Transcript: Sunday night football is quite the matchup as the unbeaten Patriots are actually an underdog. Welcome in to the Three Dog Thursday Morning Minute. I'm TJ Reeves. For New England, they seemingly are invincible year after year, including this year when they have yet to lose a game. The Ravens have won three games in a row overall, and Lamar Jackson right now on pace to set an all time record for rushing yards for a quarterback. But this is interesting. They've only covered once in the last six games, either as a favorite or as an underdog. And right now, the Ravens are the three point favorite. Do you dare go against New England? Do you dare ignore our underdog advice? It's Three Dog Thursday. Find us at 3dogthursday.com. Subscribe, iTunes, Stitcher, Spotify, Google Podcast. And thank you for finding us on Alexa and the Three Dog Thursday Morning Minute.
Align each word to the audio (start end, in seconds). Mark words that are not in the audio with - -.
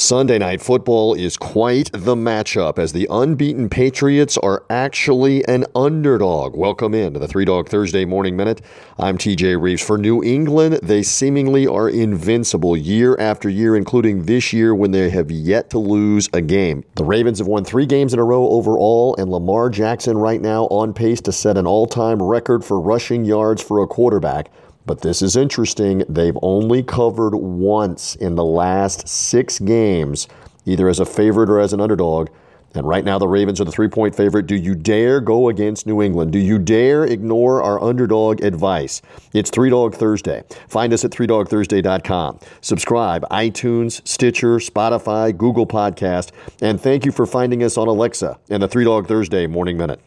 Sunday 0.00 0.38
night 0.38 0.62
football 0.62 1.14
is 1.14 1.36
quite 1.36 1.90
the 1.92 2.14
matchup 2.14 2.78
as 2.78 2.92
the 2.92 3.08
unbeaten 3.10 3.68
Patriots 3.68 4.38
are 4.38 4.62
actually 4.70 5.44
an 5.48 5.66
underdog. 5.74 6.54
Welcome 6.54 6.94
in 6.94 7.14
to 7.14 7.18
the 7.18 7.26
Three 7.26 7.44
Dog 7.44 7.68
Thursday 7.68 8.04
Morning 8.04 8.36
Minute. 8.36 8.62
I'm 8.96 9.18
TJ 9.18 9.60
Reeves. 9.60 9.82
For 9.82 9.98
New 9.98 10.22
England, 10.22 10.78
they 10.84 11.02
seemingly 11.02 11.66
are 11.66 11.88
invincible 11.88 12.76
year 12.76 13.16
after 13.18 13.48
year, 13.48 13.74
including 13.74 14.26
this 14.26 14.52
year 14.52 14.72
when 14.72 14.92
they 14.92 15.10
have 15.10 15.32
yet 15.32 15.68
to 15.70 15.80
lose 15.80 16.28
a 16.32 16.40
game. 16.40 16.84
The 16.94 17.02
Ravens 17.02 17.40
have 17.40 17.48
won 17.48 17.64
three 17.64 17.84
games 17.84 18.12
in 18.12 18.20
a 18.20 18.24
row 18.24 18.48
overall, 18.50 19.16
and 19.16 19.28
Lamar 19.32 19.68
Jackson 19.68 20.16
right 20.16 20.40
now 20.40 20.66
on 20.66 20.94
pace 20.94 21.20
to 21.22 21.32
set 21.32 21.58
an 21.58 21.66
all 21.66 21.86
time 21.86 22.22
record 22.22 22.64
for 22.64 22.80
rushing 22.80 23.24
yards 23.24 23.60
for 23.64 23.82
a 23.82 23.86
quarterback. 23.88 24.52
But 24.88 25.02
this 25.02 25.20
is 25.20 25.36
interesting. 25.36 26.02
They've 26.08 26.38
only 26.40 26.82
covered 26.82 27.34
once 27.34 28.16
in 28.16 28.36
the 28.36 28.44
last 28.44 29.06
six 29.06 29.58
games, 29.58 30.28
either 30.64 30.88
as 30.88 30.98
a 30.98 31.04
favorite 31.04 31.50
or 31.50 31.60
as 31.60 31.74
an 31.74 31.80
underdog. 31.82 32.30
And 32.74 32.88
right 32.88 33.04
now, 33.04 33.18
the 33.18 33.28
Ravens 33.28 33.60
are 33.60 33.64
the 33.64 33.70
three 33.70 33.88
point 33.88 34.14
favorite. 34.14 34.46
Do 34.46 34.54
you 34.54 34.74
dare 34.74 35.20
go 35.20 35.50
against 35.50 35.86
New 35.86 36.00
England? 36.00 36.32
Do 36.32 36.38
you 36.38 36.58
dare 36.58 37.04
ignore 37.04 37.62
our 37.62 37.82
underdog 37.82 38.42
advice? 38.42 39.02
It's 39.34 39.50
Three 39.50 39.68
Dog 39.68 39.94
Thursday. 39.94 40.42
Find 40.68 40.90
us 40.94 41.04
at 41.04 41.10
3dogthursday.com. 41.10 42.38
Subscribe, 42.62 43.26
iTunes, 43.30 44.06
Stitcher, 44.08 44.56
Spotify, 44.56 45.36
Google 45.36 45.66
Podcast. 45.66 46.30
And 46.62 46.80
thank 46.80 47.04
you 47.04 47.12
for 47.12 47.26
finding 47.26 47.62
us 47.62 47.76
on 47.76 47.88
Alexa 47.88 48.38
and 48.48 48.62
the 48.62 48.68
Three 48.68 48.84
Dog 48.84 49.06
Thursday 49.06 49.46
Morning 49.46 49.76
Minute. 49.76 50.00